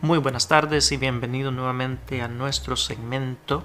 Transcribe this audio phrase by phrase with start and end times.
[0.00, 3.64] Muy buenas tardes y bienvenido nuevamente a nuestro segmento.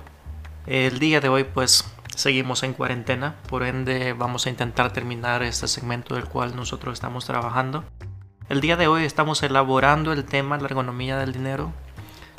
[0.66, 1.86] El día de hoy pues
[2.16, 7.26] seguimos en cuarentena, por ende vamos a intentar terminar este segmento del cual nosotros estamos
[7.26, 7.84] trabajando.
[8.50, 11.72] El día de hoy estamos elaborando el tema la ergonomía del dinero.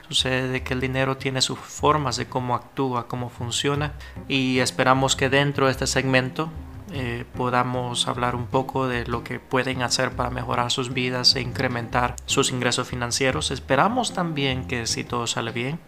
[0.09, 3.93] Sucede que el dinero tiene sus formas de cómo actúa, cómo funciona
[4.27, 6.51] y esperamos que dentro de este segmento
[6.97, 11.41] eh, podamos hablar un poco de lo que pueden hacer para mejorar sus vidas e
[11.41, 13.51] incrementar sus ingresos financieros.
[13.51, 15.81] Esperamos también que si todo sale bien,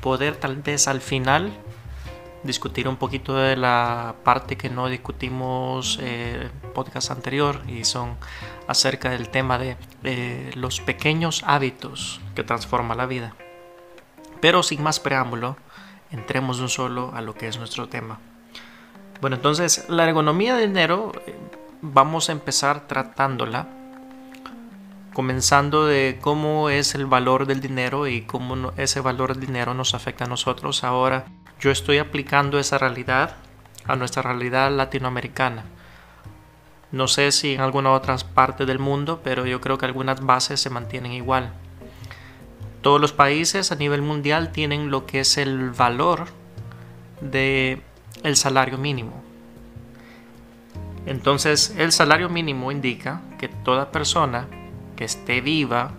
[0.00, 1.52] poder tal vez al final
[2.42, 8.16] discutir un poquito de la parte que no discutimos eh, podcast anterior y son
[8.66, 13.36] acerca del tema de eh, los pequeños hábitos que transforman la vida.
[14.40, 15.56] Pero sin más preámbulo,
[16.10, 18.18] entremos de un solo a lo que es nuestro tema.
[19.20, 21.34] Bueno, entonces la ergonomía del dinero eh,
[21.80, 23.68] vamos a empezar tratándola
[25.14, 29.94] comenzando de cómo es el valor del dinero y cómo ese valor del dinero nos
[29.94, 30.84] afecta a nosotros.
[30.84, 31.26] Ahora
[31.60, 33.36] yo estoy aplicando esa realidad
[33.86, 35.64] a nuestra realidad latinoamericana.
[36.90, 40.60] No sé si en alguna otra parte del mundo, pero yo creo que algunas bases
[40.60, 41.52] se mantienen igual.
[42.82, 46.26] Todos los países a nivel mundial tienen lo que es el valor
[47.20, 47.80] de
[48.24, 49.22] el salario mínimo.
[51.06, 54.48] Entonces, el salario mínimo indica que toda persona
[54.96, 55.92] que esté viva,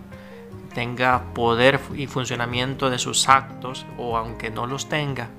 [0.74, 5.30] tenga poder y funcionamiento de sus actos, o aunque no los tenga,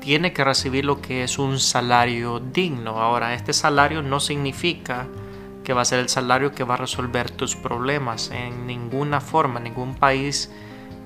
[0.00, 2.98] tiene que recibir lo que es un salario digno.
[3.00, 5.06] Ahora, este salario no significa
[5.62, 8.30] que va a ser el salario que va a resolver tus problemas.
[8.30, 10.50] En ninguna forma, ningún país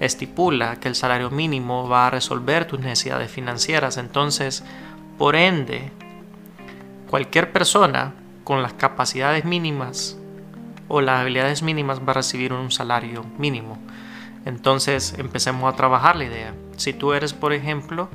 [0.01, 3.98] estipula que el salario mínimo va a resolver tus necesidades financieras.
[3.98, 4.65] Entonces,
[5.19, 5.92] por ende,
[7.09, 10.19] cualquier persona con las capacidades mínimas
[10.89, 13.79] o las habilidades mínimas va a recibir un salario mínimo.
[14.47, 16.55] Entonces, empecemos a trabajar la idea.
[16.77, 18.08] Si tú eres, por ejemplo,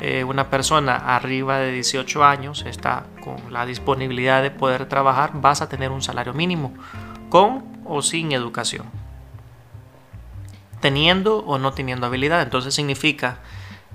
[0.00, 5.60] eh, una persona arriba de 18 años, está con la disponibilidad de poder trabajar, vas
[5.60, 6.72] a tener un salario mínimo,
[7.28, 9.07] con o sin educación
[10.80, 12.42] teniendo o no teniendo habilidad.
[12.42, 13.40] Entonces significa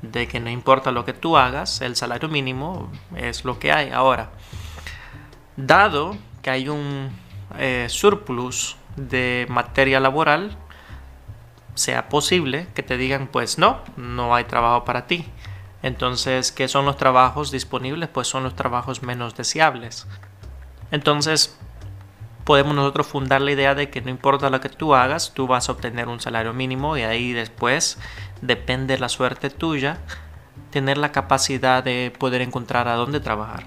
[0.02, 3.92] de que no importa lo que tú hagas, el salario mínimo es lo que hay.
[3.92, 4.32] Ahora,
[5.56, 7.10] dado que hay un
[7.58, 10.58] eh, surplus de materia laboral,
[11.76, 15.26] sea posible que te digan, pues no, no hay trabajo para ti.
[15.82, 18.10] Entonces, ¿qué son los trabajos disponibles?
[18.10, 20.08] Pues son los trabajos menos deseables.
[20.92, 21.58] Entonces,
[22.44, 25.70] podemos nosotros fundar la idea de que no importa lo que tú hagas, tú vas
[25.70, 27.98] a obtener un salario mínimo y ahí después
[28.42, 30.00] depende la suerte tuya
[30.72, 33.64] tener la capacidad de poder encontrar a dónde trabajar.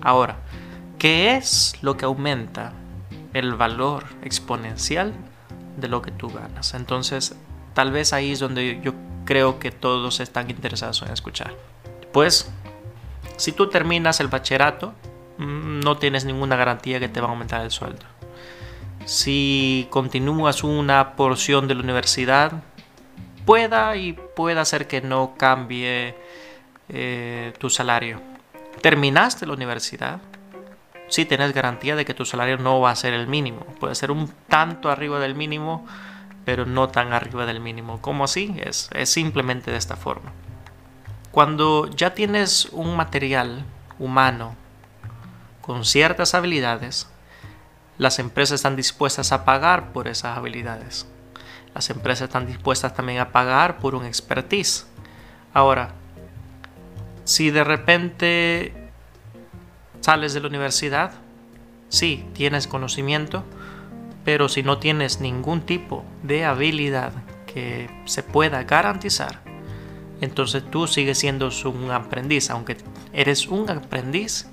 [0.00, 0.36] Ahora,
[0.98, 2.72] ¿qué es lo que aumenta
[3.32, 5.12] el valor exponencial
[5.76, 6.74] de lo que tú ganas?
[6.74, 7.36] Entonces,
[7.72, 8.92] tal vez ahí es donde yo
[9.24, 11.54] creo que todos están interesados en escuchar.
[12.12, 12.50] Pues,
[13.36, 14.94] si tú terminas el bachillerato,
[15.38, 18.04] no tienes ninguna garantía que te va a aumentar el sueldo.
[19.04, 22.62] Si continúas una porción de la universidad,
[23.44, 26.16] pueda y pueda ser que no cambie
[26.88, 28.20] eh, tu salario.
[28.80, 30.20] Terminaste la universidad,
[31.08, 33.60] sí tienes garantía de que tu salario no va a ser el mínimo.
[33.78, 35.86] Puede ser un tanto arriba del mínimo,
[36.44, 38.00] pero no tan arriba del mínimo.
[38.00, 38.54] ¿Cómo así?
[38.58, 40.32] Es, es simplemente de esta forma.
[41.30, 43.64] Cuando ya tienes un material
[43.98, 44.56] humano
[45.64, 47.08] con ciertas habilidades,
[47.96, 51.06] las empresas están dispuestas a pagar por esas habilidades.
[51.74, 54.86] Las empresas están dispuestas también a pagar por un expertise.
[55.54, 55.94] Ahora,
[57.24, 58.90] si de repente
[60.00, 61.12] sales de la universidad,
[61.88, 63.42] sí, tienes conocimiento,
[64.22, 67.12] pero si no tienes ningún tipo de habilidad
[67.46, 69.40] que se pueda garantizar,
[70.20, 72.76] entonces tú sigues siendo un aprendiz, aunque
[73.14, 74.46] eres un aprendiz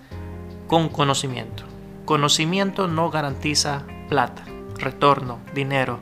[0.72, 1.66] con conocimiento.
[2.06, 4.46] Conocimiento no garantiza plata,
[4.78, 6.00] retorno, dinero.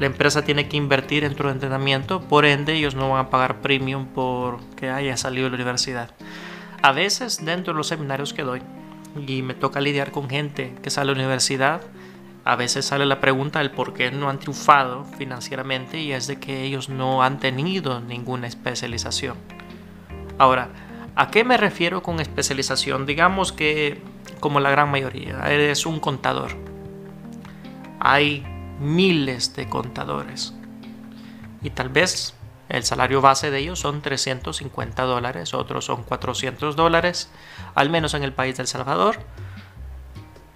[0.00, 3.60] La empresa tiene que invertir en tu entrenamiento, por ende ellos no van a pagar
[3.60, 6.08] premium por que haya salido de la universidad.
[6.80, 8.62] A veces dentro de los seminarios que doy
[9.26, 11.82] y me toca lidiar con gente que sale de la universidad,
[12.46, 16.40] a veces sale la pregunta del por qué no han triunfado financieramente y es de
[16.40, 19.36] que ellos no han tenido ninguna especialización.
[20.38, 20.70] Ahora,
[21.18, 23.04] ¿A qué me refiero con especialización?
[23.04, 24.00] Digamos que,
[24.38, 26.52] como la gran mayoría, eres un contador.
[27.98, 28.46] Hay
[28.78, 30.54] miles de contadores.
[31.60, 32.34] Y tal vez
[32.68, 37.28] el salario base de ellos son 350 dólares, otros son 400 dólares,
[37.74, 39.18] al menos en el país del Salvador.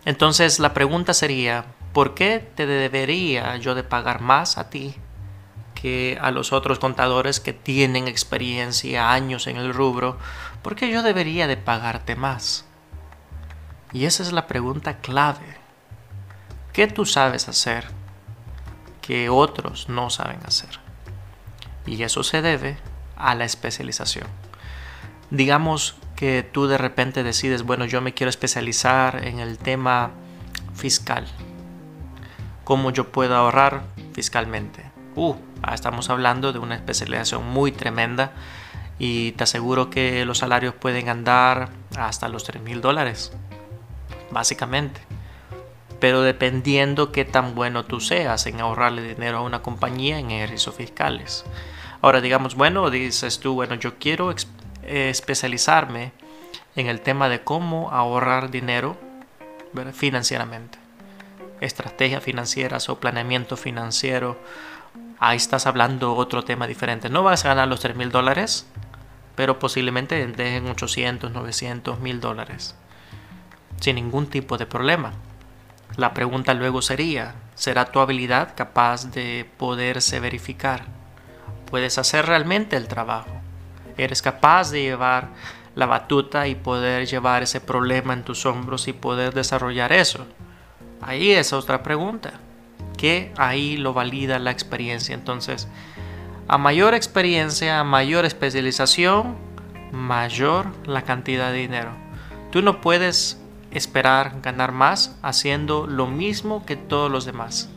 [0.05, 4.95] Entonces la pregunta sería, ¿por qué te debería yo de pagar más a ti
[5.75, 10.19] que a los otros contadores que tienen experiencia, años en el rubro?
[10.63, 12.65] ¿Por qué yo debería de pagarte más?
[13.93, 15.57] Y esa es la pregunta clave.
[16.73, 17.87] ¿Qué tú sabes hacer
[19.01, 20.81] que otros no saben hacer?
[21.85, 22.79] Y eso se debe
[23.17, 24.27] a la especialización.
[25.31, 30.11] Digamos que tú de repente decides, bueno, yo me quiero especializar en el tema
[30.75, 31.27] fiscal.
[32.65, 33.83] ¿Cómo yo puedo ahorrar
[34.15, 34.91] fiscalmente?
[35.17, 38.33] Uh, ah, estamos hablando de una especialización muy tremenda
[39.05, 43.33] y te aseguro que los salarios pueden andar hasta los 3 mil dólares,
[44.31, 45.01] básicamente.
[45.99, 50.77] Pero dependiendo qué tan bueno tú seas en ahorrarle dinero a una compañía en ejercicios
[50.77, 51.45] fiscales.
[52.01, 54.33] Ahora digamos, bueno, dices tú, bueno, yo quiero
[54.87, 56.13] especializarme
[56.77, 58.97] en el tema de cómo ahorrar dinero
[59.95, 60.79] financieramente.
[61.61, 64.39] Estrategias financieras o planeamiento financiero.
[65.19, 67.09] Ahí estás hablando otro tema diferente.
[67.09, 68.69] No vas a ganar los 3 mil dólares,
[69.35, 72.75] pero posiblemente dejen 800, 900, mil dólares.
[73.81, 75.13] Sin ningún tipo de problema.
[75.97, 81.03] La pregunta luego sería, ¿será tu habilidad capaz de poderse verificar?
[81.73, 83.31] puedes hacer realmente el trabajo.
[83.97, 85.29] Eres capaz de llevar
[85.75, 90.27] la batuta y poder llevar ese problema en tus hombros y poder desarrollar eso.
[91.01, 92.35] Ahí es otra pregunta.
[92.99, 95.15] Que ahí lo valida la experiencia.
[95.15, 95.67] Entonces,
[96.53, 99.39] a mayor experiencia, a mayor especialización,
[99.91, 101.93] mayor la cantidad de dinero.
[102.51, 103.41] Tú no puedes
[103.71, 107.71] esperar ganar más haciendo lo mismo que todos los demás.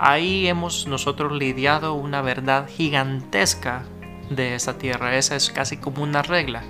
[0.00, 3.84] Ahí hemos nosotros lidiado una verdad gigantesca
[4.28, 5.16] de esta tierra.
[5.16, 6.64] Esa es casi como una regla.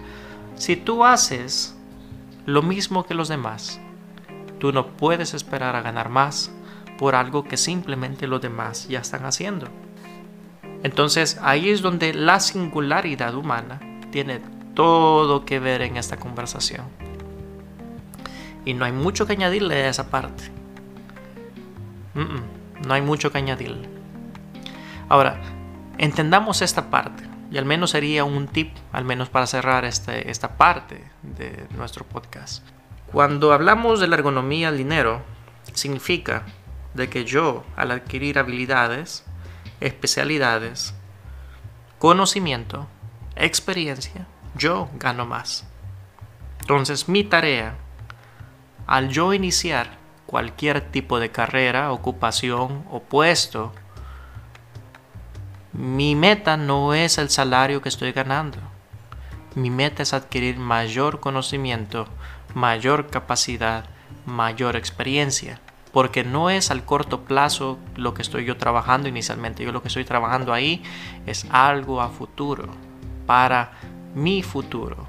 [0.56, 1.74] Si tú haces
[2.44, 3.80] lo mismo que los demás,
[4.58, 6.52] tú no puedes esperar a ganar más
[6.98, 9.68] por algo que simplemente los demás ya están haciendo.
[10.82, 13.80] Entonces ahí es donde la singularidad humana
[14.10, 14.40] tiene
[14.74, 16.86] todo que ver en esta conversación.
[18.64, 20.44] Y no hay mucho que añadirle a esa parte.
[22.14, 23.88] No hay mucho que añadir.
[25.08, 25.40] Ahora,
[25.98, 30.56] entendamos esta parte, y al menos sería un tip, al menos para cerrar este, esta
[30.56, 32.64] parte de nuestro podcast.
[33.12, 35.22] Cuando hablamos de la ergonomía del dinero,
[35.72, 36.44] significa
[36.94, 39.24] de que yo, al adquirir habilidades,
[39.80, 40.94] especialidades,
[41.98, 42.86] conocimiento,
[43.36, 45.66] experiencia, yo gano más.
[46.60, 47.74] Entonces mi tarea,
[48.86, 53.72] al yo iniciar cualquier tipo de carrera, ocupación o puesto,
[55.72, 58.58] mi meta no es el salario que estoy ganando.
[59.54, 62.06] Mi meta es adquirir mayor conocimiento,
[62.54, 63.84] mayor capacidad,
[64.26, 65.60] mayor experiencia.
[65.92, 69.64] Porque no es al corto plazo lo que estoy yo trabajando inicialmente.
[69.64, 70.82] Yo lo que estoy trabajando ahí
[71.26, 72.68] es algo a futuro,
[73.26, 73.72] para
[74.14, 75.08] mi futuro.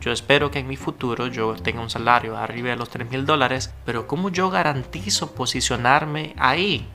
[0.00, 3.26] Yo espero que en mi futuro yo tenga un salario arriba de los 3 mil
[3.26, 6.86] dólares, pero ¿cómo yo garantizo posicionarme ahí?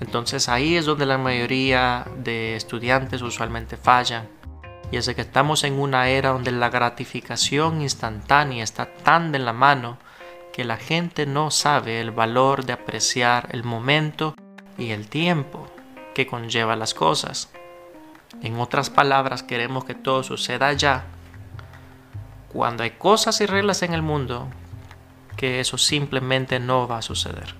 [0.00, 4.28] Entonces ahí es donde la mayoría de estudiantes usualmente fallan.
[4.90, 9.54] Y es que estamos en una era donde la gratificación instantánea está tan de la
[9.54, 9.96] mano
[10.52, 14.34] que la gente no sabe el valor de apreciar el momento
[14.78, 15.66] y el tiempo
[16.14, 17.50] que conlleva las cosas.
[18.42, 21.04] En otras palabras, queremos que todo suceda ya
[22.52, 24.48] cuando hay cosas y reglas en el mundo
[25.36, 27.54] que eso simplemente no va a suceder.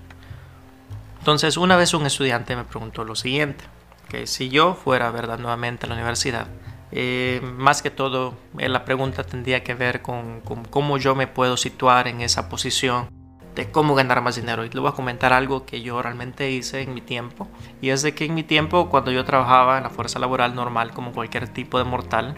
[1.19, 3.65] Entonces, una vez un estudiante me preguntó lo siguiente,
[4.09, 6.47] que si yo fuera, ¿verdad?, nuevamente a la universidad,
[6.95, 11.57] eh, más que todo, eh, la pregunta tendría que ver con, cómo yo me puedo
[11.57, 13.09] situar en esa posición
[13.55, 14.63] de cómo ganar más dinero.
[14.63, 17.47] Y le voy a comentar algo que yo realmente hice en mi tiempo.
[17.81, 20.91] Y es de que en mi tiempo, cuando yo trabajaba en la fuerza laboral normal,
[20.91, 22.35] como cualquier tipo de mortal,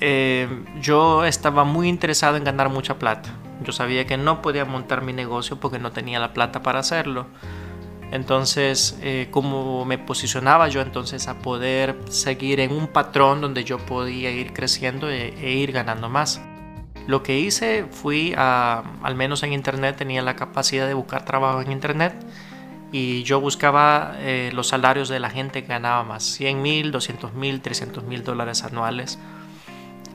[0.00, 0.48] eh,
[0.80, 3.30] yo estaba muy interesado en ganar mucha plata.
[3.62, 7.26] Yo sabía que no podía montar mi negocio porque no tenía la plata para hacerlo.
[8.12, 13.78] Entonces, eh, como me posicionaba yo entonces a poder seguir en un patrón donde yo
[13.78, 16.40] podía ir creciendo e, e ir ganando más.
[17.06, 21.70] Lo que hice fui al menos en internet, tenía la capacidad de buscar trabajo en
[21.72, 22.14] internet
[22.92, 27.34] y yo buscaba eh, los salarios de la gente que ganaba más, 100 mil, 200
[27.34, 29.18] mil, 300 mil dólares anuales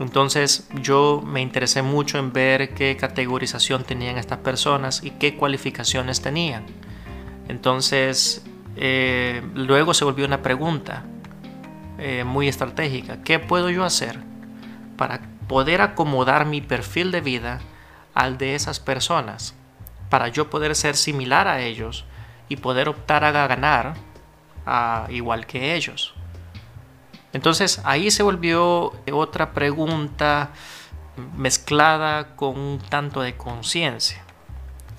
[0.01, 6.21] entonces yo me interesé mucho en ver qué categorización tenían estas personas y qué cualificaciones
[6.21, 6.65] tenían.
[7.51, 8.43] Entonces
[8.75, 11.03] eh, luego se volvió una pregunta
[12.00, 13.22] eh, muy estratégica.
[13.22, 14.17] ¿Qué puedo yo hacer
[14.98, 17.60] para poder acomodar mi perfil de vida
[18.15, 19.55] al de esas personas?
[20.12, 22.03] para yo poder ser similar a ellos
[22.50, 23.96] y poder optar a ganar
[25.10, 26.13] igual que ellos.
[27.34, 30.51] Entonces ahí se volvió otra pregunta
[31.36, 34.20] mezclada con un tanto de conciencia.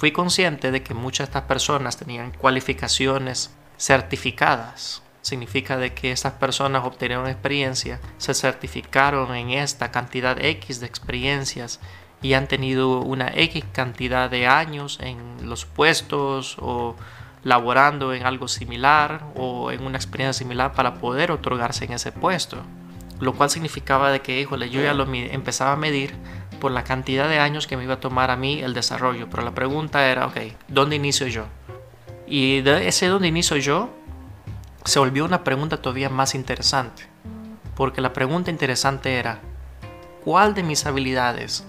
[0.02, 5.00] Fui consciente de que muchas de estas personas tenían cualificaciones certificadas.
[5.20, 11.78] Significa de que estas personas obtuvieron experiencia, se certificaron en esta cantidad X de experiencias
[12.20, 16.96] y han tenido una X cantidad de años en los puestos o
[17.44, 22.60] laborando en algo similar o en una experiencia similar para poder otorgarse en ese puesto.
[23.20, 26.16] Lo cual significaba de que, híjole, yo ya lo empezaba a medir
[26.62, 29.28] por la cantidad de años que me iba a tomar a mí el desarrollo.
[29.28, 30.36] Pero la pregunta era, ok,
[30.68, 31.46] ¿dónde inicio yo?
[32.24, 33.90] Y de ese dónde inicio yo
[34.84, 37.08] se volvió una pregunta todavía más interesante.
[37.74, 39.40] Porque la pregunta interesante era,
[40.24, 41.66] ¿cuál de mis habilidades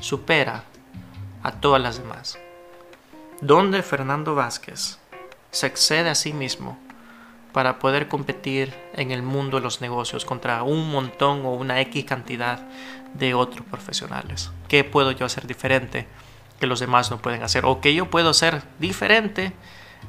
[0.00, 0.64] supera
[1.42, 2.38] a todas las demás?
[3.40, 4.98] donde Fernando Vázquez
[5.50, 6.78] se excede a sí mismo
[7.56, 12.04] para poder competir en el mundo de los negocios contra un montón o una X
[12.04, 12.60] cantidad
[13.14, 14.50] de otros profesionales.
[14.68, 16.06] ¿Qué puedo yo hacer diferente
[16.60, 17.64] que los demás no pueden hacer?
[17.64, 19.54] ¿O que yo puedo ser diferente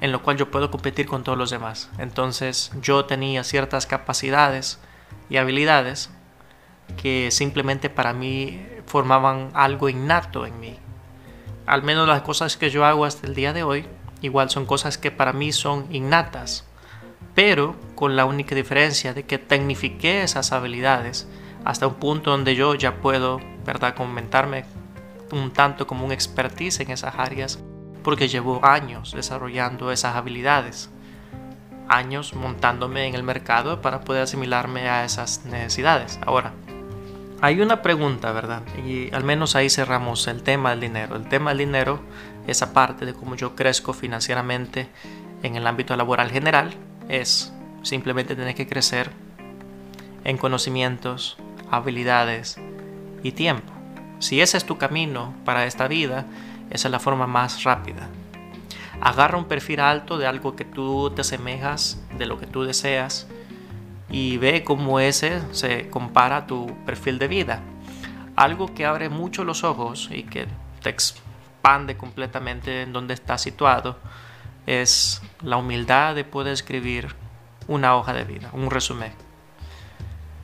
[0.02, 1.90] en lo cual yo puedo competir con todos los demás?
[2.00, 4.82] Entonces yo tenía ciertas capacidades
[5.30, 6.10] y habilidades
[7.02, 10.78] que simplemente para mí formaban algo innato en mí
[11.66, 13.86] al menos las cosas que yo hago hasta el día de hoy,
[14.22, 16.67] igual son cosas que para mí son innatas,
[17.38, 21.28] pero con la única diferencia de que tecnifiqué esas habilidades
[21.66, 24.66] hasta un punto donde yo ya puedo, ¿verdad?, comentarme
[25.32, 27.60] un tanto como un expertise en esas áreas,
[28.04, 30.90] porque llevo años desarrollando esas habilidades,
[31.88, 36.20] años montándome en el mercado para poder asimilarme a esas necesidades.
[36.26, 36.54] Ahora,
[37.40, 38.64] hay una pregunta, ¿verdad?
[38.84, 41.16] Y al menos ahí cerramos el tema del dinero.
[41.16, 42.00] El tema del dinero,
[42.48, 44.90] esa parte de cómo yo crezco financieramente
[45.44, 46.76] en el ámbito laboral general,
[47.10, 49.12] es simplemente tener que crecer
[50.24, 51.38] en conocimientos,
[51.72, 52.58] habilidades
[53.24, 53.72] y tiempo.
[54.20, 56.26] Si ese es tu camino para esta vida,
[56.70, 58.10] esa es la forma más rápida.
[59.00, 63.28] Agarra un perfil alto de algo que tú te asemejas, de lo que tú deseas,
[64.10, 67.62] y ve cómo ese se compara a tu perfil de vida.
[68.36, 70.48] Algo que abre mucho los ojos y que
[70.82, 73.98] te expande completamente en donde estás situado
[74.68, 77.16] es la humildad de poder escribir
[77.68, 79.12] una hoja de vida, un resumen.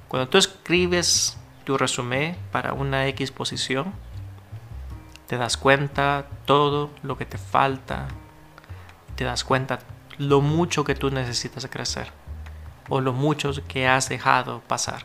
[0.08, 3.94] Cuando tú escribes tu resumen para una X posición,
[5.28, 8.08] te das cuenta todo lo que te falta,
[9.16, 9.80] te das cuenta
[10.18, 12.12] lo mucho que tú necesitas crecer
[12.90, 15.04] o los muchos que has dejado pasar.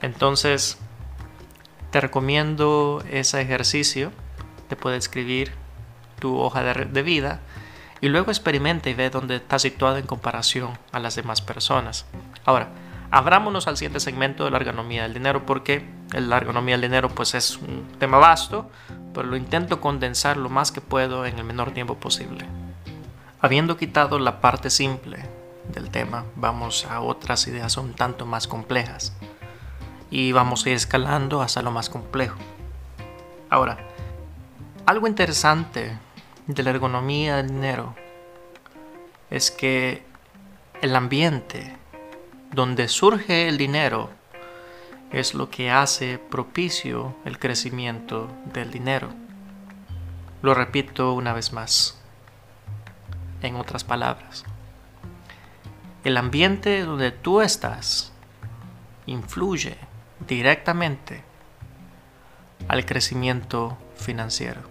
[0.00, 0.78] Entonces,
[1.90, 4.12] te recomiendo ese ejercicio.
[4.68, 5.52] Te puedes escribir
[6.18, 7.40] tu hoja de, vida
[8.00, 12.06] y luego experimenta y ve dónde está situado en comparación a las demás personas.
[12.44, 12.68] Ahora,
[13.10, 17.34] abrámonos al siguiente segmento de la ergonomía del dinero porque la ergonomía del dinero pues
[17.34, 18.70] es un tema vasto,
[19.12, 22.46] pero lo intento condensar lo más que puedo en el menor tiempo posible.
[23.40, 25.18] Habiendo quitado la parte simple
[25.72, 29.14] del tema, vamos a otras ideas un tanto más complejas
[30.10, 32.36] y vamos a ir escalando hasta lo más complejo.
[33.48, 33.78] Ahora,
[34.86, 35.96] algo interesante
[36.54, 37.94] de la ergonomía del dinero
[39.30, 40.02] es que
[40.82, 41.76] el ambiente
[42.52, 44.10] donde surge el dinero
[45.12, 49.10] es lo que hace propicio el crecimiento del dinero.
[50.42, 52.00] Lo repito una vez más,
[53.42, 54.44] en otras palabras
[56.04, 58.12] el ambiente donde tú estás
[59.06, 59.76] influye
[60.26, 61.22] directamente
[62.68, 64.69] al crecimiento financiero.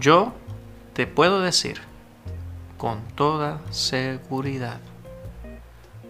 [0.00, 0.32] Yo
[0.94, 1.78] te puedo decir
[2.78, 4.80] con toda seguridad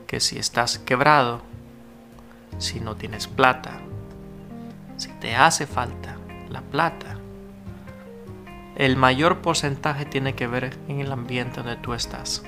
[0.06, 1.42] que si estás quebrado,
[2.58, 3.80] si no tienes plata,
[4.96, 6.18] si te hace falta
[6.50, 7.16] la plata,
[8.76, 12.44] el mayor porcentaje tiene que ver en el ambiente donde tú estás.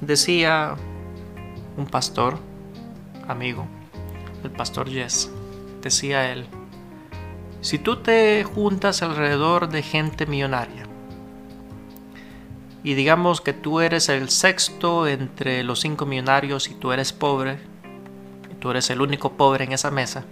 [0.00, 0.74] Decía
[1.76, 2.38] un pastor,
[3.28, 3.66] amigo,
[4.42, 5.30] el pastor Jess,
[5.82, 6.48] decía él,
[7.64, 10.82] si tú te juntas alrededor de gente millonaria,
[12.82, 17.58] y digamos que tú eres el sexto entre los cinco millonarios y tú eres pobre,
[18.52, 20.26] y tú eres el único pobre en esa mesa,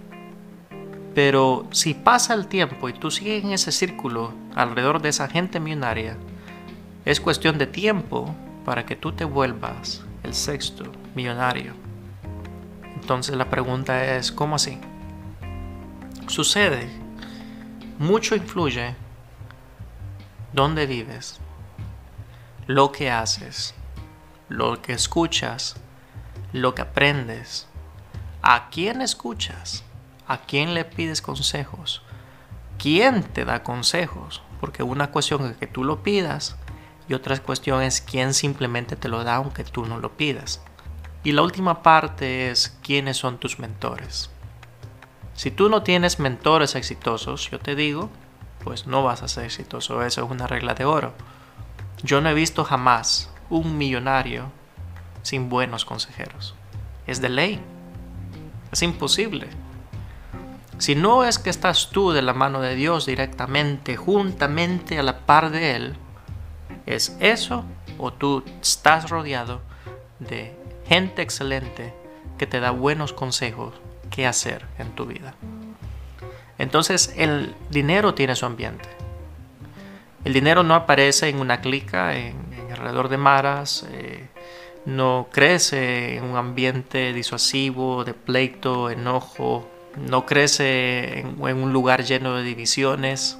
[1.15, 5.59] pero si pasa el tiempo y tú sigues en ese círculo alrededor de esa gente
[5.59, 6.17] millonaria,
[7.03, 10.83] es cuestión de tiempo para que tú te vuelvas el sexto
[11.15, 11.73] millonario.
[12.93, 14.77] Entonces la pregunta es, ¿cómo así?
[16.27, 17.02] Sucede
[17.99, 18.95] mucho influye
[20.53, 21.39] dónde vives,
[22.67, 23.73] lo que haces,
[24.49, 25.75] lo que escuchas,
[26.51, 27.67] lo que aprendes,
[28.41, 29.83] a quién escuchas,
[30.27, 32.01] a quién le pides consejos,
[32.77, 36.55] quién te da consejos, porque una cuestión es que tú lo pidas
[37.07, 40.61] y otra cuestión es quién simplemente te lo da aunque tú no lo pidas.
[41.23, 44.29] Y la última parte es quiénes son tus mentores.
[45.35, 48.09] Si tú no tienes mentores exitosos, yo te digo,
[48.63, 50.03] pues no vas a ser exitoso.
[50.03, 51.13] Eso es una regla de oro.
[52.03, 54.51] Yo no he visto jamás un millonario
[55.21, 56.55] sin buenos consejeros.
[57.07, 57.61] Es de ley.
[58.71, 59.47] Es imposible.
[60.77, 65.19] Si no es que estás tú de la mano de Dios directamente, juntamente a la
[65.19, 65.95] par de Él,
[66.85, 67.63] es eso
[67.97, 69.61] o tú estás rodeado
[70.19, 71.93] de gente excelente
[72.37, 73.73] que te da buenos consejos
[74.13, 75.33] qué hacer en tu vida.
[76.59, 78.87] Entonces el dinero tiene su ambiente.
[80.23, 82.35] El dinero no aparece en una clica, en,
[82.71, 84.27] alrededor de maras, eh,
[84.85, 89.67] no crece en un ambiente disuasivo, de pleito, enojo,
[89.97, 93.37] no crece en, en, un lugar lleno de divisiones.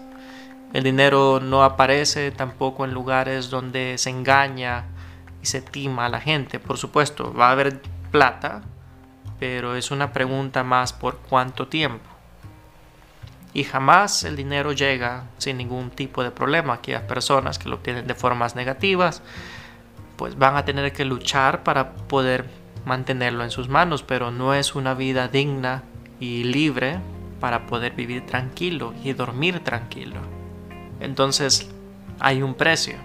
[0.74, 4.86] El dinero no aparece tampoco en lugares donde se engaña
[5.42, 6.60] y se tima a la gente.
[6.60, 7.80] Por supuesto, va a haber
[8.12, 8.64] plata,
[9.40, 12.14] pero es una pregunta más por cuánto tiempo.
[13.54, 16.74] Y jamás el dinero llega sin ningún tipo de problema.
[16.74, 19.22] Aquellas personas que lo obtienen de formas negativas,
[20.18, 22.46] pues van a tener que luchar para poder
[22.86, 25.84] mantenerlo en sus manos, pero no es una vida digna
[26.20, 27.00] y libre
[27.40, 30.20] para poder vivir tranquilo y dormir tranquilo.
[31.00, 31.70] Entonces
[32.20, 32.96] hay un precio.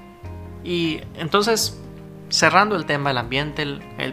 [0.64, 1.80] Y entonces,
[2.30, 3.66] cerrando el tema del ambiente,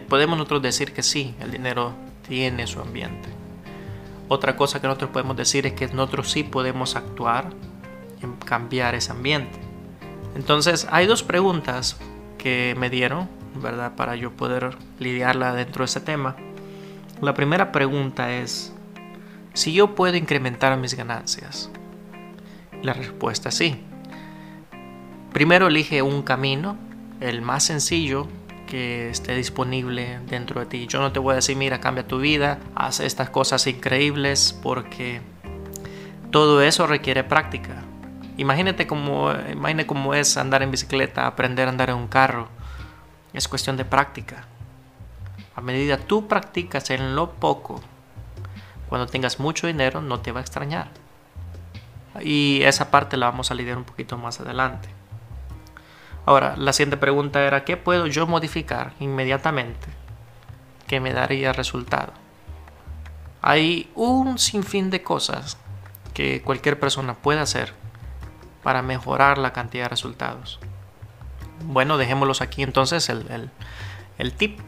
[0.08, 1.94] podemos nosotros decir que sí, el dinero
[2.28, 3.28] tiene su ambiente.
[4.28, 7.50] Otra cosa que nosotros podemos decir es que nosotros sí podemos actuar
[8.22, 9.58] en cambiar ese ambiente.
[10.34, 11.96] Entonces hay dos preguntas
[12.38, 13.94] que me dieron, ¿verdad?
[13.94, 16.36] Para yo poder lidiarla dentro de ese tema.
[17.20, 18.74] La primera pregunta es,
[19.54, 21.70] si yo puedo incrementar mis ganancias.
[22.82, 23.80] La respuesta es sí.
[25.32, 26.76] Primero elige un camino,
[27.20, 28.28] el más sencillo
[28.66, 30.86] que esté disponible dentro de ti.
[30.86, 35.20] Yo no te voy a decir, mira, cambia tu vida, haz estas cosas increíbles, porque
[36.30, 37.82] todo eso requiere práctica.
[38.36, 42.48] Imagínate cómo, imagínate cómo es andar en bicicleta, aprender a andar en un carro.
[43.32, 44.44] Es cuestión de práctica.
[45.54, 47.80] A medida tú practicas en lo poco,
[48.88, 50.88] cuando tengas mucho dinero no te va a extrañar.
[52.20, 54.88] Y esa parte la vamos a lidiar un poquito más adelante.
[56.26, 59.86] Ahora, la siguiente pregunta era, ¿qué puedo yo modificar inmediatamente
[60.88, 62.12] que me daría resultado?
[63.42, 65.56] Hay un sinfín de cosas
[66.14, 67.72] que cualquier persona puede hacer
[68.64, 70.58] para mejorar la cantidad de resultados.
[71.64, 73.50] Bueno, dejémoslos aquí entonces el,
[74.18, 74.58] el, tip.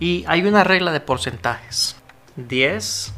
[0.00, 1.94] Y hay una regla de porcentajes.
[2.34, 3.14] 10,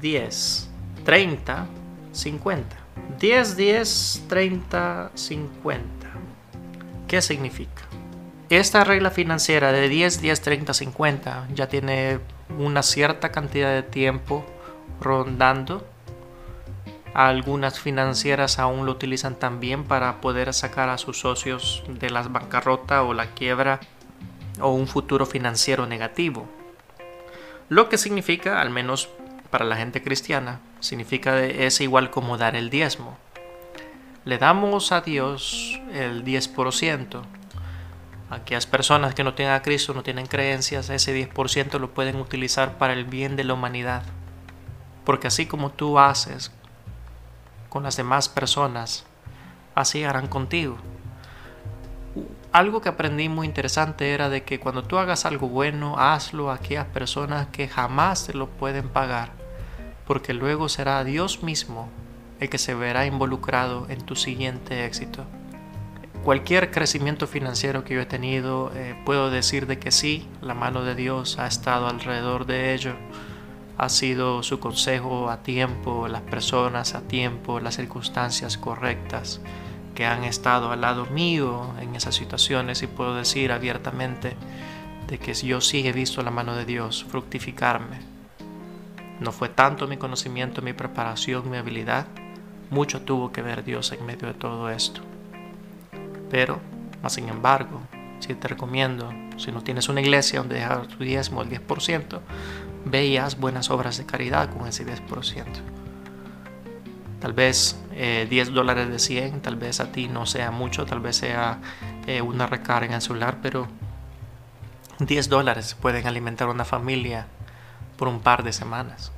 [0.00, 0.70] 10,
[1.04, 1.66] 30,
[2.12, 2.76] 50.
[3.18, 6.08] 10, 10, 30, 50.
[7.08, 7.82] ¿Qué significa?
[8.50, 12.20] Esta regla financiera de 10, 10, 30, 50 ya tiene
[12.58, 14.44] una cierta cantidad de tiempo
[15.00, 15.86] rondando
[17.14, 23.02] algunas financieras aún lo utilizan también para poder sacar a sus socios de la bancarrota
[23.02, 23.80] o la quiebra
[24.60, 26.46] o un futuro financiero negativo.
[27.68, 29.08] Lo que significa, al menos
[29.50, 33.18] para la gente cristiana, significa es igual como dar el diezmo.
[34.28, 37.22] Le damos a Dios el 10%.
[38.28, 42.76] Aquellas personas que no tienen a Cristo, no tienen creencias, ese 10% lo pueden utilizar
[42.76, 44.02] para el bien de la humanidad.
[45.06, 46.52] Porque así como tú haces
[47.70, 49.06] con las demás personas,
[49.74, 50.76] así harán contigo.
[52.52, 56.56] Algo que aprendí muy interesante era de que cuando tú hagas algo bueno, hazlo a
[56.56, 59.30] aquellas personas que jamás te lo pueden pagar,
[60.06, 61.88] porque luego será Dios mismo
[62.40, 65.24] el que se verá involucrado en tu siguiente éxito.
[66.24, 70.84] Cualquier crecimiento financiero que yo he tenido, eh, puedo decir de que sí, la mano
[70.84, 72.94] de Dios ha estado alrededor de ello
[73.78, 79.40] ha sido su consejo a tiempo, las personas a tiempo, las circunstancias correctas
[79.94, 84.36] que han estado al lado mío en esas situaciones y puedo decir abiertamente
[85.06, 88.00] de que yo sí he visto la mano de Dios fructificarme.
[89.20, 92.06] No fue tanto mi conocimiento, mi preparación, mi habilidad,
[92.70, 95.00] mucho tuvo que ver Dios en medio de todo esto.
[96.30, 96.60] Pero,
[97.02, 97.80] más sin embargo,
[98.20, 102.20] si te recomiendo, si no tienes una iglesia donde dejar tu diezmo el 10%,
[102.84, 105.44] veías buenas obras de caridad con ese 10%.
[107.20, 111.00] Tal vez 10 eh, dólares de 100, tal vez a ti no sea mucho, tal
[111.00, 111.58] vez sea
[112.06, 113.66] eh, una recarga en el celular, pero
[115.00, 117.26] 10 dólares pueden alimentar una familia
[117.96, 119.12] por un par de semanas.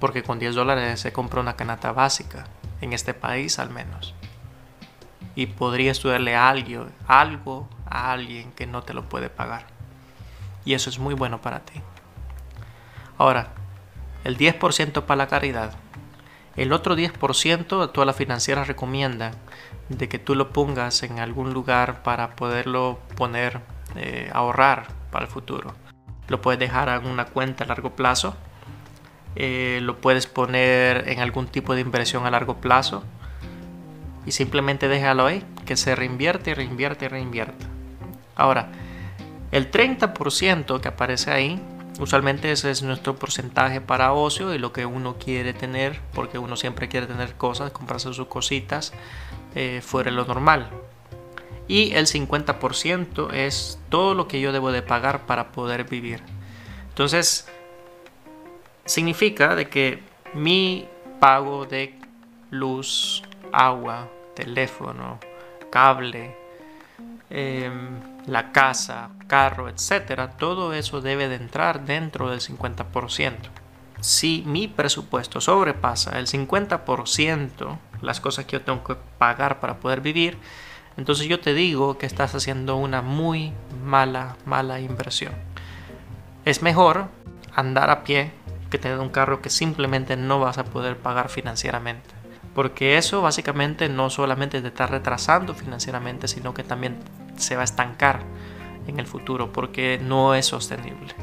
[0.00, 2.46] Porque con 10 dólares se compra una canasta básica,
[2.80, 4.14] en este país al menos.
[5.34, 9.66] Y podría estudiarle algo, algo a alguien que no te lo puede pagar.
[10.64, 11.80] Y eso es muy bueno para ti.
[13.18, 13.48] Ahora,
[14.24, 15.72] el 10% para la caridad
[16.56, 19.32] el otro 10% toda la financiera recomienda
[19.90, 23.60] de que tú lo pongas en algún lugar para poderlo poner,
[23.94, 25.74] eh, ahorrar para el futuro.
[26.28, 28.36] Lo puedes dejar en una cuenta a largo plazo.
[29.36, 33.04] Eh, lo puedes poner en algún tipo de inversión a largo plazo.
[34.26, 37.66] Y simplemente déjalo ahí, que se reinvierte, reinvierte, reinvierte.
[38.34, 38.72] Ahora,
[39.52, 41.62] el 30% que aparece ahí
[41.98, 46.56] Usualmente ese es nuestro porcentaje para ocio y lo que uno quiere tener, porque uno
[46.56, 48.92] siempre quiere tener cosas, comprarse sus cositas
[49.54, 50.68] eh, fuera de lo normal.
[51.68, 56.22] Y el 50% es todo lo que yo debo de pagar para poder vivir.
[56.90, 57.48] Entonces,
[58.86, 60.02] significa de que
[60.34, 60.88] mi
[61.20, 61.98] pago de
[62.50, 63.22] luz,
[63.52, 65.18] agua, teléfono,
[65.70, 66.36] cable,
[67.30, 73.50] em, la casa, carro, etcétera, todo eso debe de entrar dentro del 50%.
[74.00, 80.00] Si mi presupuesto sobrepasa el 50%, las cosas que yo tengo que pagar para poder
[80.00, 80.38] vivir,
[80.96, 83.52] entonces yo te digo que estás haciendo una muy
[83.84, 85.32] mala, mala inversión.
[86.44, 87.08] Es mejor
[87.54, 88.32] andar a pie
[88.76, 92.14] que tener un carro que simplemente no vas a poder pagar financieramente.
[92.54, 96.96] Porque eso básicamente no solamente te está retrasando financieramente, sino que también
[97.36, 98.20] se va a estancar
[98.86, 101.14] en el futuro porque no es sostenible.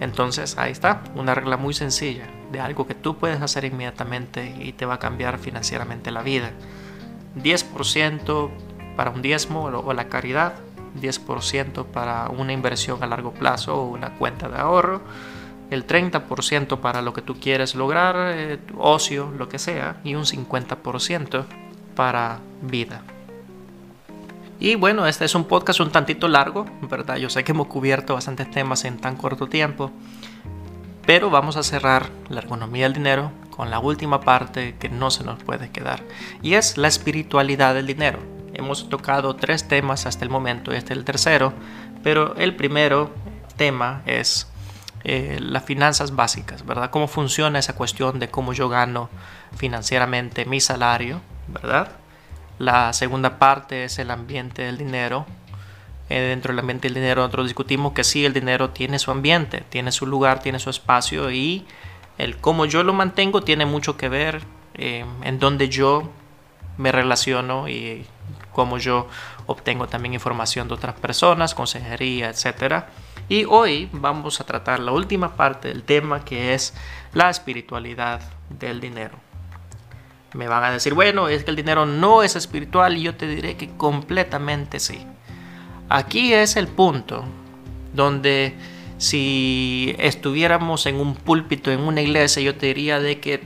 [0.00, 4.72] Entonces ahí está, una regla muy sencilla de algo que tú puedes hacer inmediatamente y
[4.72, 6.50] te va a cambiar financieramente la vida.
[7.36, 8.50] 10%
[8.96, 10.54] para un diezmo o la caridad,
[11.00, 15.02] 10% para una inversión a largo plazo o una cuenta de ahorro,
[15.74, 20.24] el 30% para lo que tú quieres lograr, eh, ocio, lo que sea, y un
[20.24, 21.44] 50%
[21.94, 23.02] para vida.
[24.60, 27.16] Y bueno, este es un podcast un tantito largo, ¿verdad?
[27.16, 29.90] Yo sé que hemos cubierto bastantes temas en tan corto tiempo,
[31.04, 35.24] pero vamos a cerrar la ergonomía del dinero con la última parte que no se
[35.24, 36.02] nos puede quedar,
[36.40, 38.20] y es la espiritualidad del dinero.
[38.54, 41.52] Hemos tocado tres temas hasta el momento, este es el tercero,
[42.02, 43.10] pero el primero
[43.56, 44.48] tema es
[45.04, 46.90] eh, las finanzas básicas, ¿verdad?
[46.90, 49.10] Cómo funciona esa cuestión de cómo yo gano
[49.54, 51.92] financieramente mi salario, ¿verdad?
[52.58, 55.26] La segunda parte es el ambiente del dinero.
[56.08, 59.62] Eh, dentro del ambiente del dinero nosotros discutimos que sí, el dinero tiene su ambiente,
[59.68, 61.66] tiene su lugar, tiene su espacio y
[62.16, 64.42] el cómo yo lo mantengo tiene mucho que ver
[64.74, 66.10] eh, en donde yo
[66.76, 68.06] me relaciono y
[68.52, 69.08] cómo yo
[69.46, 72.84] obtengo también información de otras personas, consejería, etc.
[73.28, 76.74] Y hoy vamos a tratar la última parte del tema que es
[77.12, 79.18] la espiritualidad del dinero.
[80.34, 83.28] Me van a decir, bueno, es que el dinero no es espiritual y yo te
[83.28, 85.06] diré que completamente sí.
[85.88, 87.24] Aquí es el punto
[87.92, 88.54] donde
[88.98, 93.42] si estuviéramos en un púlpito, en una iglesia, yo te diría de que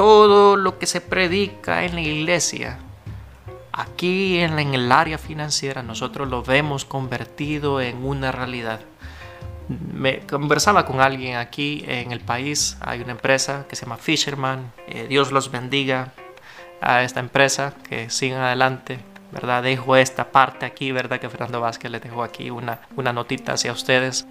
[0.00, 2.78] todo lo que se predica en la iglesia,
[3.70, 8.80] aquí en, el área financiera, nosotros lo vemos convertido en una realidad.
[9.68, 14.72] Me conversaba con alguien aquí en el país, hay una empresa que se llama Fisherman,
[14.88, 16.14] eh, Dios los bendiga
[16.80, 19.00] a esta empresa, que sigan adelante,
[19.32, 19.62] ¿verdad?
[19.62, 21.20] Dejo esta parte aquí, ¿verdad?
[21.20, 24.26] Que Fernando Vázquez le dejó aquí una, una notita hacia ustedes.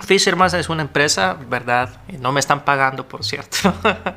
[0.00, 2.00] Fisherman es una empresa, ¿verdad?
[2.18, 3.56] No me están pagando, por cierto.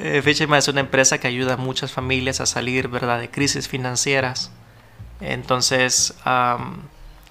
[0.00, 3.20] Eh, Fisherman es una empresa que ayuda a muchas familias a salir, ¿verdad?
[3.20, 4.50] De crisis financieras.
[5.20, 6.14] Entonces,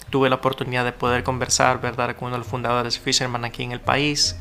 [0.10, 2.16] tuve la oportunidad de poder conversar, ¿verdad?
[2.16, 4.38] Con uno de los fundadores Fisherman aquí en el país.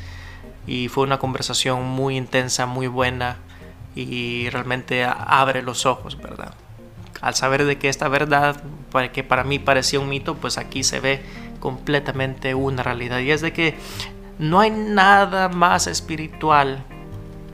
[0.68, 3.38] Y fue una conversación muy intensa, muy buena.
[3.96, 6.54] Y realmente abre los ojos, ¿verdad?
[7.20, 8.62] Al saber de que esta verdad,
[9.12, 11.22] que para mí parecía un mito, pues aquí se ve
[11.62, 13.20] completamente una realidad.
[13.20, 13.76] Y es de que
[14.40, 16.82] no hay nada más espiritual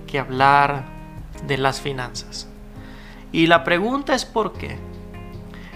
[0.07, 0.87] que hablar
[1.47, 2.49] de las finanzas.
[3.33, 4.79] Y la pregunta es por qué.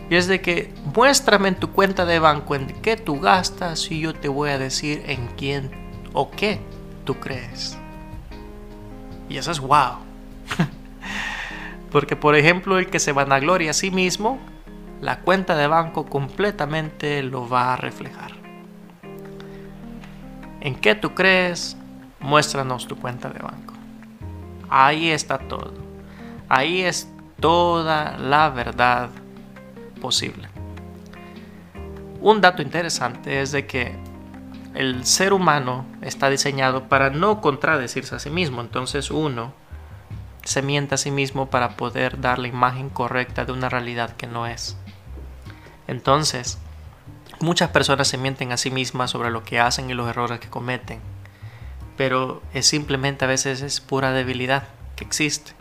[0.09, 4.01] Y es de que muéstrame en tu cuenta de banco en qué tú gastas y
[4.01, 5.71] yo te voy a decir en quién
[6.15, 6.59] o qué
[7.05, 7.77] tú crees.
[9.29, 9.99] Y eso es wow.
[11.93, 14.39] Porque por ejemplo el que se vanagloria a sí mismo
[15.03, 18.31] la cuenta de banco completamente lo va a reflejar.
[20.61, 21.77] ¿En qué tú crees?
[22.21, 23.75] Muéstranos tu cuenta de banco.
[24.71, 25.75] Ahí está todo.
[26.49, 29.11] Ahí es toda la verdad
[30.01, 30.49] posible.
[32.21, 33.97] Un dato interesante es de que
[34.75, 38.61] el ser humano está diseñado para no contradecirse a sí mismo.
[38.61, 39.53] Entonces uno
[40.45, 44.29] se miente a sí mismo para poder dar la imagen correcta de una realidad que
[44.29, 44.77] no es.
[45.87, 46.59] Entonces,
[47.41, 50.49] muchas personas se mienten a sí mismas sobre lo que hacen y los errores que
[50.49, 51.01] cometen.
[51.97, 55.53] Pero es simplemente a veces es pura debilidad que existe.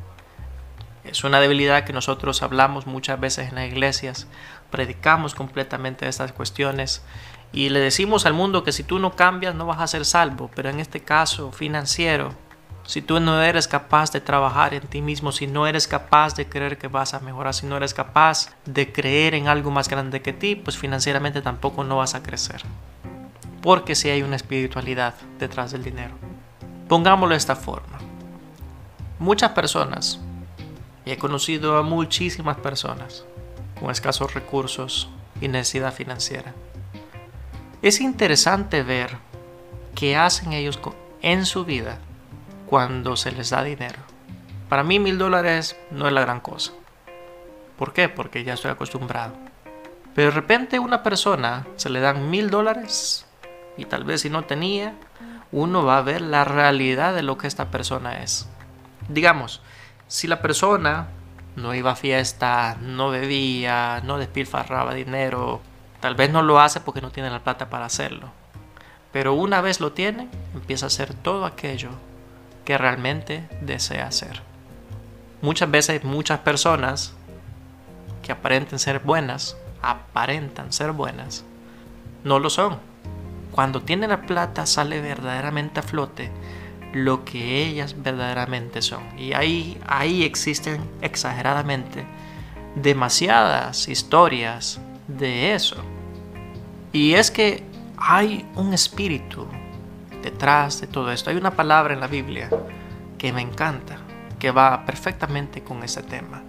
[1.04, 4.28] Es una debilidad que nosotros hablamos muchas veces en las iglesias,
[4.70, 7.02] predicamos completamente estas cuestiones
[7.52, 10.50] y le decimos al mundo que si tú no cambias no vas a ser salvo,
[10.56, 12.34] pero en este caso financiero,
[12.86, 16.48] si tú no eres capaz de trabajar en ti mismo, si no eres capaz de
[16.48, 20.22] creer que vas a mejorar, si no eres capaz de creer en algo más grande
[20.22, 22.62] que ti, pues financieramente tampoco no vas a crecer.
[23.62, 26.16] Porque si hay una espiritualidad detrás del dinero.
[26.88, 28.00] Pongámoslo de esta forma.
[29.20, 30.20] Muchas personas,
[31.06, 33.24] y he conocido a muchísimas personas
[33.80, 36.54] con escasos recursos y necesidad financiera,
[37.84, 39.18] es interesante ver
[39.96, 40.80] qué hacen ellos
[41.22, 42.00] en su vida
[42.72, 44.00] cuando se les da dinero.
[44.70, 46.72] Para mí mil dólares no es la gran cosa.
[47.78, 48.08] ¿Por qué?
[48.08, 49.34] Porque ya estoy acostumbrado.
[50.16, 53.26] Pero de repente una persona se le dan mil dólares
[53.76, 54.96] y tal vez si no tenía,
[55.52, 58.48] uno va a ver la realidad de lo que esta persona es.
[59.10, 59.62] Digamos,
[60.08, 61.08] si la persona
[61.58, 65.60] no iba a fiesta, no bebía, no despilfarraba dinero,
[66.00, 68.32] Tal vez no lo hace porque no tiene la plata para hacerlo.
[69.12, 71.92] Pero una vez lo tiene, empieza a hacer todo aquello
[72.78, 74.42] realmente desea hacer.
[75.42, 77.14] Muchas veces muchas personas
[78.22, 81.44] que aparenten ser buenas, aparentan ser buenas,
[82.24, 82.80] no lo son.
[83.52, 86.32] Cuando tienen la plata sale verdaderamente a flote
[86.94, 89.04] lo que ellas verdaderamente son.
[89.18, 92.06] Y ahí, ahí existen exageradamente
[92.76, 95.78] demasiadas historias de eso.
[96.94, 97.64] Y es que
[97.98, 99.48] hay un espíritu
[100.22, 101.30] detrás de todo esto.
[101.30, 102.50] Hay una palabra en la Biblia
[103.18, 103.98] que me encanta,
[104.40, 106.44] que va perfectamente con ese tema.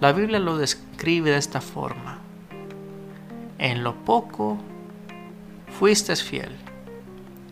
[0.00, 2.18] La Biblia lo describe de esta forma.
[3.58, 4.58] En lo poco
[5.78, 6.56] fuiste fiel,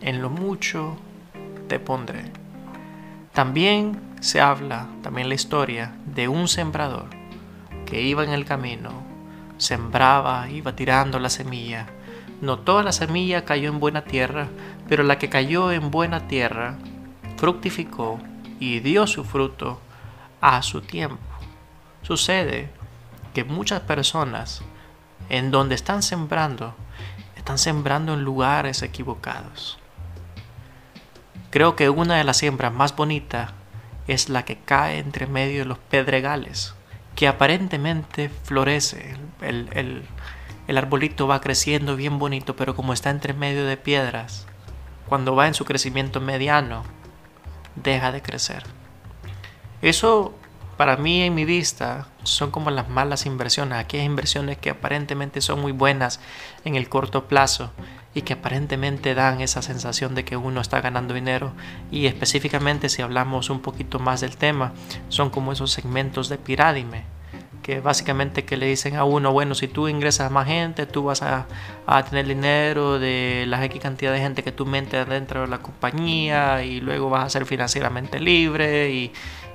[0.01, 0.97] en lo mucho
[1.67, 2.31] te pondré.
[3.33, 7.07] También se habla, también la historia de un sembrador
[7.85, 8.91] que iba en el camino
[9.57, 11.87] sembraba, iba tirando la semilla.
[12.41, 14.47] No toda la semilla cayó en buena tierra,
[14.87, 16.77] pero la que cayó en buena tierra
[17.37, 18.19] fructificó
[18.59, 19.79] y dio su fruto
[20.41, 21.23] a su tiempo.
[22.01, 22.69] Sucede
[23.33, 24.61] que muchas personas
[25.29, 26.75] en donde están sembrando,
[27.35, 29.79] están sembrando en lugares equivocados.
[31.49, 33.51] Creo que una de las siembras más bonitas
[34.07, 36.75] es la que cae entre medio de los pedregales
[37.15, 39.15] que aparentemente florece.
[39.41, 40.03] El,
[40.77, 44.47] arbolito va creciendo bien bonito, pero como está entre medio de piedras,
[45.07, 46.83] cuando va en su crecimiento mediano,
[47.75, 48.63] deja de crecer.
[49.81, 50.33] Eso
[50.77, 55.61] para mí en mi vista son como las malas inversiones, aquellas inversiones que aparentemente son
[55.61, 56.19] muy buenas
[56.65, 57.71] en el corto plazo
[58.13, 61.53] y que aparentemente dan esa sensación de que uno está ganando dinero
[61.91, 64.73] y específicamente si hablamos un poquito más del tema
[65.09, 67.03] son como esos segmentos de pirámide
[67.61, 71.21] que básicamente que le dicen a uno bueno si tú ingresas más gente tú vas
[71.21, 71.47] a,
[72.09, 76.63] tener dinero de la X cantidad de gente que tú metes dentro de la compañía
[76.63, 79.11] y luego vas a ser financieramente libre y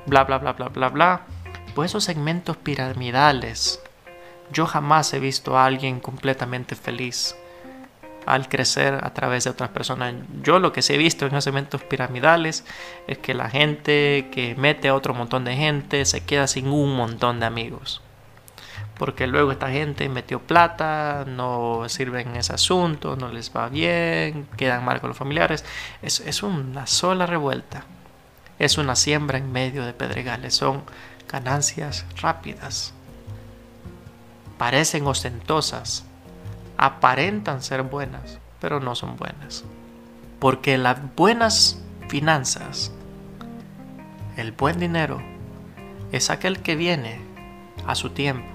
[0.07, 1.21] bla bla bla bla bla bla
[1.75, 3.81] pues esos segmentos piramidales
[4.53, 7.37] yo jamás he visto a alguien completamente feliz
[8.27, 10.15] al crecer a través de otras personas.
[10.43, 12.65] Yo lo que sí he visto en los eventos piramidales
[13.07, 16.97] es que la gente que mete a otro montón de gente se queda sin un
[16.97, 18.03] montón de amigos.
[18.99, 24.47] Porque luego esta gente metió plata, no sirve en ese asunto, no les va bien,
[24.59, 25.65] quedan mal con los familiares.
[26.03, 27.85] Es, es una sola revuelta.
[28.59, 30.55] Es una siembra en medio de pedregales.
[30.55, 30.83] Son
[31.31, 32.93] ganancias rápidas.
[34.59, 36.05] Parecen ostentosas,
[36.81, 39.65] aparentan ser buenas, pero no son buenas.
[40.39, 42.91] Porque las buenas finanzas,
[44.39, 45.21] el buen dinero,
[46.11, 47.21] es aquel que viene
[47.87, 48.49] a su tiempo,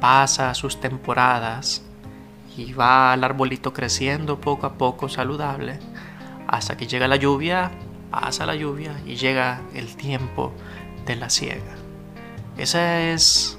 [0.00, 1.84] pasa sus temporadas
[2.56, 5.78] y va al arbolito creciendo poco a poco saludable
[6.48, 7.70] hasta que llega la lluvia,
[8.10, 10.52] pasa la lluvia y llega el tiempo
[11.06, 11.76] de la siega.
[12.58, 13.56] Esa es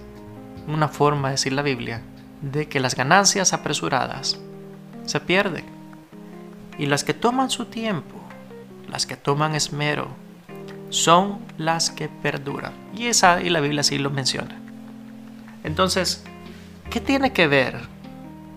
[0.67, 2.01] una forma de decir la Biblia
[2.41, 4.39] de que las ganancias apresuradas
[5.05, 5.65] se pierden
[6.77, 8.15] y las que toman su tiempo,
[8.89, 10.07] las que toman esmero,
[10.89, 12.73] son las que perduran.
[12.95, 14.59] Y esa y la Biblia sí lo menciona.
[15.63, 16.23] Entonces,
[16.89, 17.79] ¿qué tiene que ver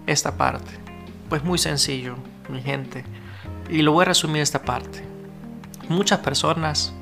[0.07, 0.73] esta parte?
[1.29, 2.17] Pues muy sencillo,
[2.49, 3.05] mi gente.
[3.69, 5.05] Y lo voy a resumir esta parte.
[5.89, 6.95] Muchas personas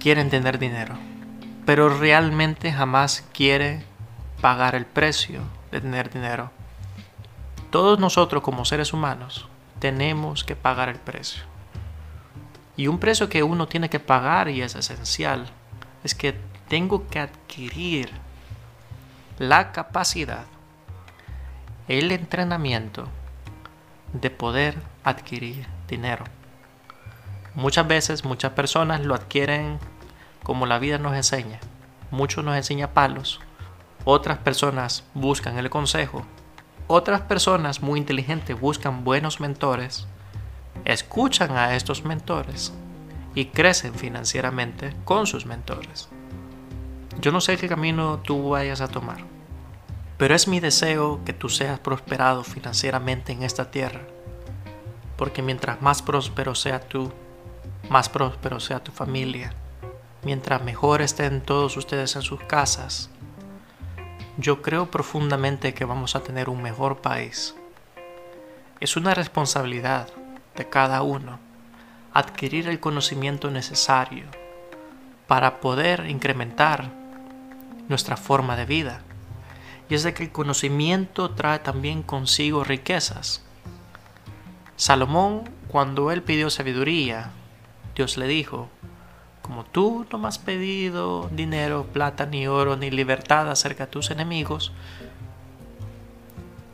[0.00, 0.96] quieren tener dinero,
[1.66, 3.84] pero realmente jamás quieren
[4.40, 5.40] pagar el precio
[5.74, 6.52] de tener dinero.
[7.70, 9.48] Todos nosotros como seres humanos
[9.80, 11.42] tenemos que pagar el precio.
[12.76, 15.46] Y un precio que uno tiene que pagar y es esencial
[16.04, 18.10] es que tengo que adquirir
[19.38, 20.44] la capacidad,
[21.88, 23.08] el entrenamiento
[24.12, 26.24] de poder adquirir dinero.
[27.54, 29.80] Muchas veces muchas personas lo adquieren
[30.44, 31.58] como la vida nos enseña.
[32.12, 33.40] Muchos nos enseña palos.
[34.04, 36.24] Otras personas buscan el consejo.
[36.86, 40.06] Otras personas muy inteligentes buscan buenos mentores
[40.84, 42.72] escuchan a estos mentores
[43.34, 46.08] y crecen financieramente con sus mentores.
[47.20, 49.24] Yo no sé qué camino tú vayas a tomar,
[50.18, 54.02] pero es mi deseo que tú seas prosperado financieramente en esta tierra,
[55.16, 57.12] porque mientras más próspero sea tú,
[57.88, 59.54] más próspero sea tu familia,
[60.22, 63.10] mientras mejor estén todos ustedes en sus casas,
[64.36, 67.54] yo creo profundamente que vamos a tener un mejor país.
[68.80, 70.08] Es una responsabilidad
[70.56, 71.38] de cada uno,
[72.12, 74.24] adquirir el conocimiento necesario
[75.28, 76.90] para poder incrementar
[77.88, 79.02] nuestra forma de vida.
[79.88, 83.44] Y es de que el conocimiento trae también consigo riquezas.
[84.76, 87.30] Salomón, cuando él pidió sabiduría,
[87.94, 88.68] Dios le dijo,
[89.44, 94.10] como tú no me has pedido dinero, plata, ni oro, ni libertad acerca de tus
[94.10, 94.72] enemigos,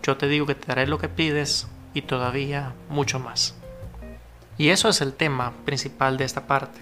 [0.05, 3.57] yo te digo que te daré lo que pides y todavía mucho más.
[4.57, 6.79] Y eso es el tema principal de esta parte,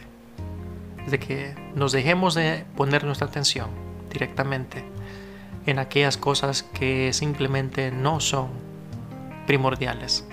[1.07, 3.71] de que nos dejemos de poner nuestra atención
[4.13, 4.85] directamente
[5.65, 8.51] en aquellas cosas que simplemente no son
[9.47, 10.29] primordiales.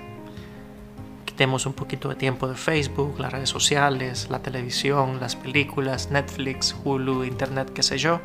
[1.35, 6.73] Quitemos un poquito de tiempo de Facebook, las redes sociales, la televisión, las películas, Netflix,
[6.81, 8.21] Hulu, Internet, qué sé yo.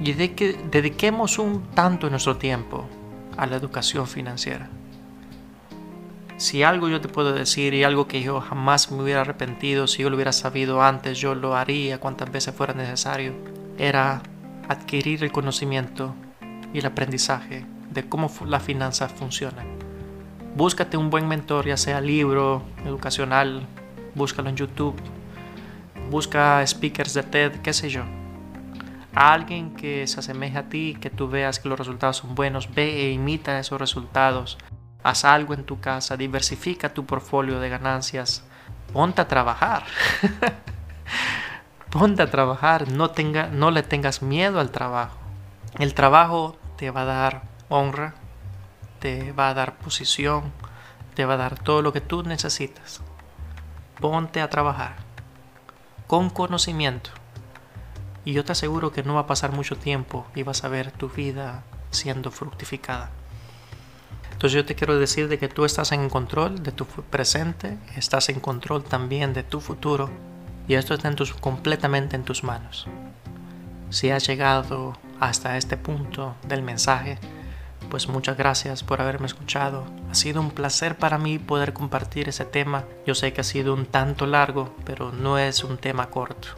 [0.00, 2.86] Y de que dediquemos un tanto de nuestro tiempo
[3.36, 4.70] a la educación financiera.
[6.36, 10.04] Si algo yo te puedo decir y algo que yo jamás me hubiera arrepentido, si
[10.04, 13.34] yo lo hubiera sabido antes, yo lo haría cuantas veces fuera necesario,
[13.78, 14.22] era
[14.68, 16.14] adquirir el conocimiento
[16.72, 19.77] y el aprendizaje de cómo las finanzas funcionan.
[20.58, 23.64] Búscate un buen mentor, ya sea libro, educacional,
[24.16, 24.96] búscalo en YouTube,
[26.10, 28.02] busca speakers de TED, qué sé yo.
[29.14, 32.74] A alguien que se asemeje a ti, que tú veas que los resultados son buenos,
[32.74, 34.58] ve e imita esos resultados
[35.04, 38.42] haz algo en tu casa, diversifica tu portfolio de ganancias,
[38.92, 39.84] ponte a trabajar.
[41.90, 45.18] ponte a trabajar, no, tenga, no le tengas miedo al trabajo.
[45.78, 48.14] El trabajo te va a dar honra,
[48.98, 50.52] te va a dar posición,
[51.14, 53.00] te va a dar todo lo que tú necesitas.
[54.00, 54.96] Ponte a trabajar
[56.06, 57.10] con conocimiento.
[58.24, 60.90] Y yo te aseguro que no va a pasar mucho tiempo y vas a ver
[60.90, 63.10] tu vida siendo fructificada.
[64.32, 68.28] Entonces yo te quiero decir de que tú estás en control de tu presente, estás
[68.28, 70.10] en control también de tu futuro
[70.68, 72.86] y esto está en tus, completamente en tus manos.
[73.90, 77.18] Si has llegado hasta este punto del mensaje,
[77.90, 79.84] pues muchas gracias por haberme escuchado.
[80.10, 82.84] Ha sido un placer para mí poder compartir ese tema.
[83.06, 86.48] Yo sé que ha sido un tanto largo, pero no es un tema corto.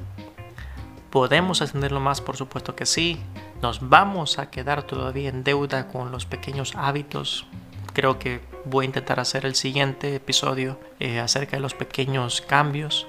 [1.10, 2.20] ¿Podemos ascenderlo más?
[2.20, 3.20] Por supuesto que sí.
[3.62, 7.46] Nos vamos a quedar todavía en deuda con los pequeños hábitos
[7.92, 13.06] creo que voy a intentar hacer el siguiente episodio eh, acerca de los pequeños cambios.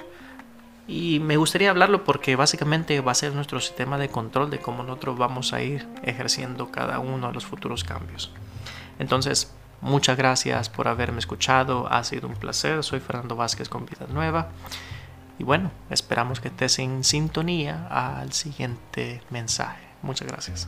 [0.91, 4.83] Y me gustaría hablarlo porque básicamente va a ser nuestro sistema de control de cómo
[4.83, 8.29] nosotros vamos a ir ejerciendo cada uno de los futuros cambios.
[8.99, 11.87] Entonces, muchas gracias por haberme escuchado.
[11.89, 12.83] Ha sido un placer.
[12.83, 14.49] Soy Fernando Vázquez con Vida Nueva.
[15.39, 19.87] Y bueno, esperamos que estés en sintonía al siguiente mensaje.
[20.01, 20.67] Muchas gracias.